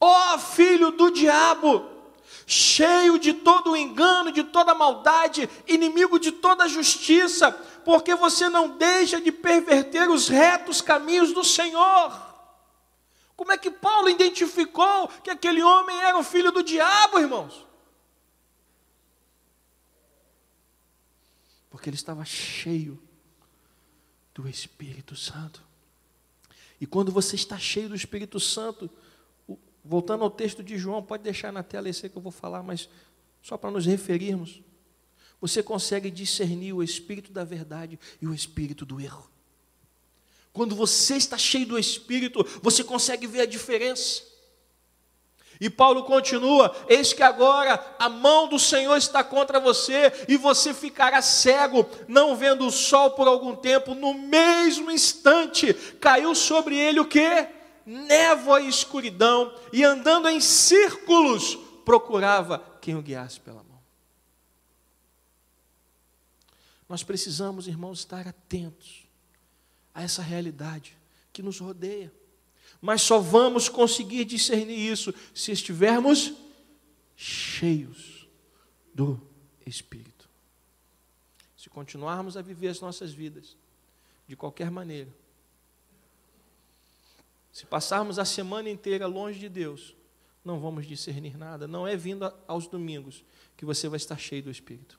[0.00, 1.88] Ó oh, filho do diabo,
[2.44, 7.52] cheio de todo o engano, de toda maldade, inimigo de toda justiça,
[7.84, 12.10] porque você não deixa de perverter os retos caminhos do Senhor.
[13.36, 17.64] Como é que Paulo identificou que aquele homem era o filho do diabo, irmãos?
[21.70, 23.00] Porque ele estava cheio
[24.34, 25.67] do Espírito Santo.
[26.80, 28.88] E quando você está cheio do Espírito Santo,
[29.84, 32.88] voltando ao texto de João, pode deixar na tela esse que eu vou falar, mas
[33.42, 34.62] só para nos referirmos,
[35.40, 39.30] você consegue discernir o espírito da verdade e o espírito do erro.
[40.52, 44.24] Quando você está cheio do espírito, você consegue ver a diferença.
[45.60, 50.72] E Paulo continua: Eis que agora a mão do Senhor está contra você, e você
[50.72, 53.94] ficará cego, não vendo o sol por algum tempo.
[53.94, 57.58] No mesmo instante, caiu sobre ele o que?
[57.88, 61.56] névoa e escuridão, e andando em círculos,
[61.86, 63.80] procurava quem o guiasse pela mão.
[66.86, 69.06] Nós precisamos, irmãos, estar atentos
[69.94, 70.98] a essa realidade
[71.32, 72.12] que nos rodeia.
[72.80, 76.32] Mas só vamos conseguir discernir isso se estivermos
[77.16, 78.28] cheios
[78.94, 79.20] do
[79.66, 80.28] Espírito.
[81.56, 83.56] Se continuarmos a viver as nossas vidas
[84.26, 85.12] de qualquer maneira,
[87.52, 89.96] se passarmos a semana inteira longe de Deus,
[90.44, 91.66] não vamos discernir nada.
[91.66, 93.24] Não é vindo aos domingos
[93.56, 94.98] que você vai estar cheio do Espírito.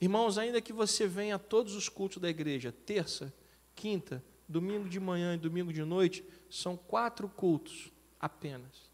[0.00, 3.34] Irmãos, ainda que você venha a todos os cultos da igreja, terça,
[3.78, 8.90] quinta, domingo de manhã e domingo de noite, são quatro cultos apenas.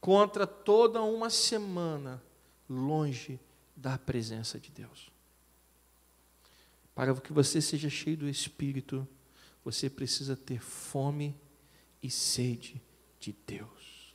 [0.00, 2.22] Contra toda uma semana
[2.70, 3.40] longe
[3.74, 5.10] da presença de Deus.
[6.94, 9.06] Para que você seja cheio do Espírito,
[9.64, 11.34] você precisa ter fome
[12.00, 12.80] e sede
[13.18, 14.14] de Deus.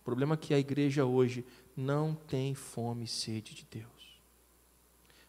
[0.00, 1.46] O problema é que a igreja hoje
[1.76, 4.01] não tem fome e sede de Deus.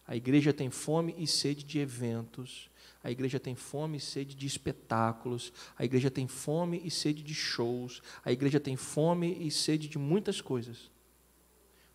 [0.07, 2.69] A igreja tem fome e sede de eventos,
[3.03, 7.33] a igreja tem fome e sede de espetáculos, a igreja tem fome e sede de
[7.33, 10.89] shows, a igreja tem fome e sede de muitas coisas,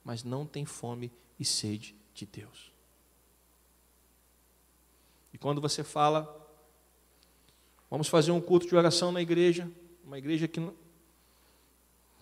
[0.05, 2.73] mas não tem fome e sede de Deus.
[5.33, 6.35] E quando você fala,
[7.91, 9.71] vamos fazer um culto de oração na igreja,
[10.05, 10.61] uma igreja que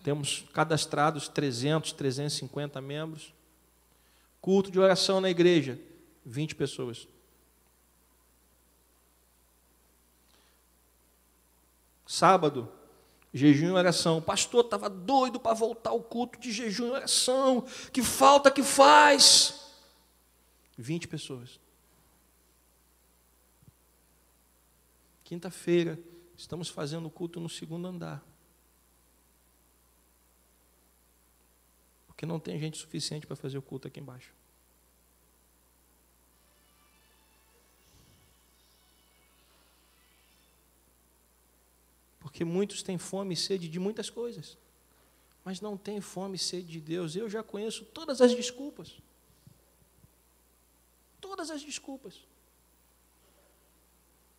[0.03, 3.33] temos cadastrados 300, 350 membros,
[4.47, 5.77] culto de oração na igreja,
[6.25, 7.05] 20 pessoas.
[12.05, 12.71] Sábado,
[13.33, 14.19] jejum e oração.
[14.19, 17.67] O pastor estava doido para voltar ao culto de jejum e oração.
[17.91, 19.69] Que falta que faz?
[20.77, 21.59] 20 pessoas.
[25.25, 25.99] Quinta-feira,
[26.37, 28.23] estamos fazendo o culto no segundo andar.
[32.07, 34.36] Porque não tem gente suficiente para fazer o culto aqui embaixo.
[42.37, 44.59] Porque muitos têm fome e sede de muitas coisas,
[45.43, 47.15] mas não têm fome e sede de Deus.
[47.15, 49.01] Eu já conheço todas as desculpas.
[51.19, 52.21] Todas as desculpas.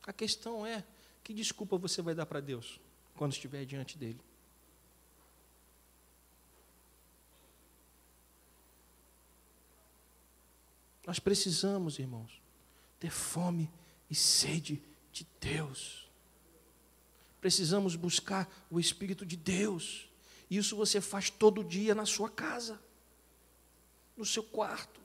[0.05, 0.84] A questão é:
[1.24, 2.78] que desculpa você vai dar para Deus
[3.16, 4.20] quando estiver diante dele?
[11.05, 12.40] Nós precisamos, irmãos,
[13.01, 13.68] ter fome
[14.09, 14.80] e sede
[15.11, 16.07] de Deus.
[17.41, 20.09] Precisamos buscar o Espírito de Deus.
[20.51, 22.80] Isso você faz todo dia na sua casa,
[24.16, 25.01] no seu quarto.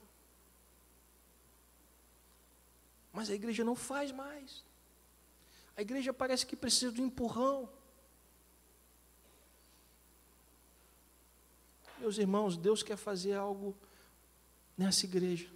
[3.12, 4.64] Mas a igreja não faz mais.
[5.76, 7.70] A igreja parece que precisa de um empurrão.
[12.00, 13.76] Meus irmãos, Deus quer fazer algo
[14.78, 15.50] nessa igreja.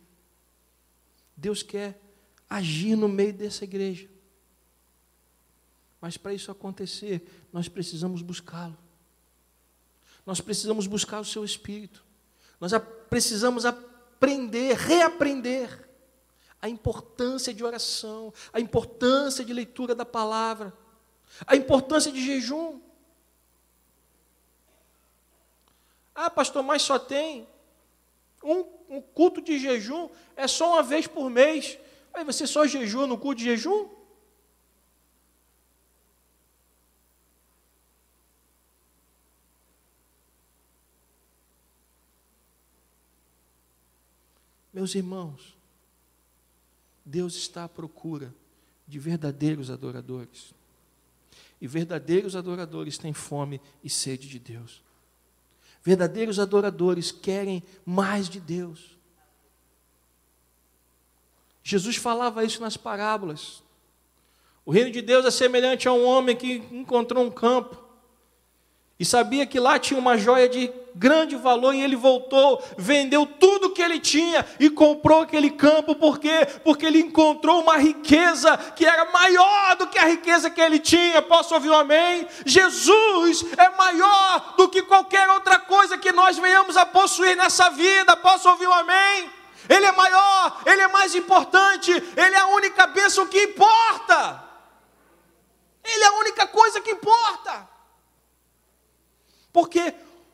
[1.35, 1.99] Deus quer
[2.49, 4.09] agir no meio dessa igreja.
[5.99, 8.77] Mas para isso acontecer, nós precisamos buscá-lo.
[10.25, 12.03] Nós precisamos buscar o seu espírito.
[12.59, 12.71] Nós
[13.09, 15.87] precisamos aprender, reaprender
[16.61, 20.73] a importância de oração, a importância de leitura da palavra,
[21.45, 22.81] a importância de jejum.
[26.13, 27.47] Ah, pastor, mas só tem
[28.43, 31.77] um, um, culto de jejum, é só uma vez por mês.
[32.13, 33.96] Aí você só jejua no culto de jejum?
[44.77, 45.57] Meus irmãos,
[47.03, 48.31] Deus está à procura
[48.87, 50.53] de verdadeiros adoradores.
[51.59, 54.83] E verdadeiros adoradores têm fome e sede de Deus.
[55.81, 58.95] Verdadeiros adoradores querem mais de Deus.
[61.63, 63.63] Jesus falava isso nas parábolas.
[64.63, 67.83] O reino de Deus é semelhante a um homem que encontrou um campo
[68.99, 73.69] e sabia que lá tinha uma joia de grande valor e ele voltou, vendeu tudo
[73.69, 76.47] que ele tinha e comprou aquele campo, por quê?
[76.63, 81.21] Porque ele encontrou uma riqueza que era maior do que a riqueza que ele tinha.
[81.21, 82.27] Posso ouvir um amém?
[82.43, 88.17] Jesus é maior do que qualquer outra coisa que nós venhamos a possuir nessa vida.
[88.17, 89.29] Posso ouvir um amém?
[89.69, 94.43] Ele é maior, ele é mais importante, ele é a única bênção que importa.
[95.83, 97.76] Ele é a única coisa que importa.
[99.57, 99.91] Porque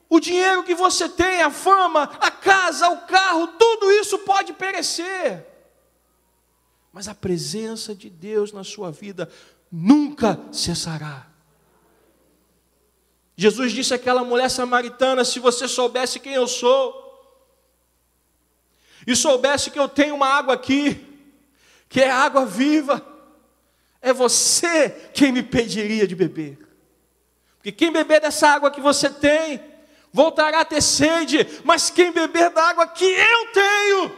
[0.10, 5.48] o dinheiro que você tem, a fama, a casa, o carro, tudo isso pode perecer.
[6.92, 9.32] mas a presença de Deus na sua vida
[9.72, 11.26] nunca cessará.
[13.38, 16.94] Jesus disse àquela mulher samaritana: Se você soubesse quem eu sou,
[19.08, 21.02] e soubesse que eu tenho uma água aqui,
[21.88, 23.02] que é água viva,
[24.02, 26.73] é você quem me pediria de beber.
[27.64, 29.64] Porque quem beber dessa água que você tem,
[30.12, 34.18] voltará a ter sede, mas quem beber da água que eu tenho,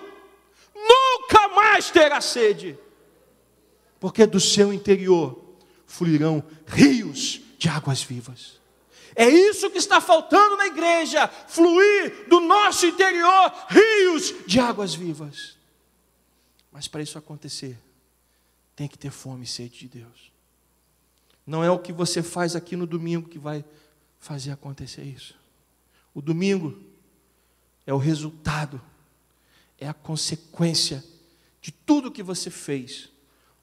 [0.74, 2.76] nunca mais terá sede.
[4.00, 5.40] Porque do seu interior
[5.86, 8.60] fluirão rios de águas vivas.
[9.16, 15.56] É isso que está faltando na igreja: fluir do nosso interior rios de águas vivas.
[16.72, 17.78] Mas para isso acontecer,
[18.76, 20.35] tem que ter fome e sede de Deus.
[21.46, 23.64] Não é o que você faz aqui no domingo que vai
[24.18, 25.36] fazer acontecer isso.
[26.14, 26.78] O domingo
[27.86, 28.82] é o resultado,
[29.78, 31.04] é a consequência
[31.62, 33.10] de tudo que você fez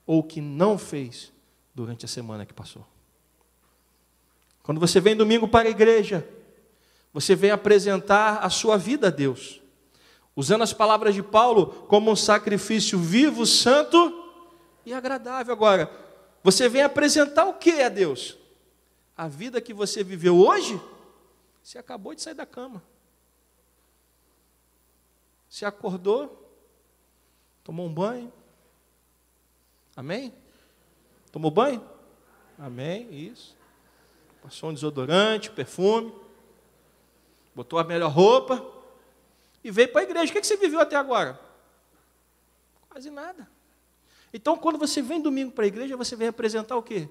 [0.06, 1.32] ou que não fez
[1.74, 2.86] durante a semana que passou.
[4.62, 6.26] Quando você vem domingo para a igreja,
[7.12, 9.60] você vem apresentar a sua vida a Deus,
[10.36, 14.22] usando as palavras de Paulo como um sacrifício vivo, santo
[14.86, 15.52] e agradável.
[15.52, 15.90] Agora,
[16.42, 18.36] você vem apresentar o que a Deus?
[19.16, 20.80] A vida que você viveu hoje?
[21.62, 22.82] Você acabou de sair da cama.
[25.48, 26.50] Você acordou,
[27.62, 28.32] tomou um banho.
[29.94, 30.34] Amém?
[31.30, 31.86] Tomou banho?
[32.58, 33.56] Amém, isso
[34.42, 36.12] passou um desodorante, perfume,
[37.54, 38.66] botou a melhor roupa
[39.62, 40.32] e veio para a igreja.
[40.32, 41.40] O que, você viveu até agora?
[42.90, 43.48] Quase nada.
[44.32, 47.08] Então, quando você vem domingo para a igreja, você vem apresentar o quê?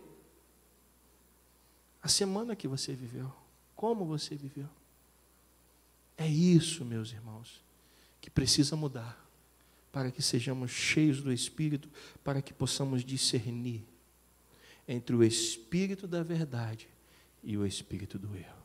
[2.01, 3.32] A semana que você viveu.
[3.76, 4.67] Como você viveu.
[6.17, 7.63] É isso, meus irmãos,
[8.19, 9.19] que precisa mudar
[9.91, 11.89] para que sejamos cheios do Espírito,
[12.24, 13.84] para que possamos discernir
[14.88, 16.88] entre o Espírito da verdade
[17.43, 18.61] e o espírito do erro.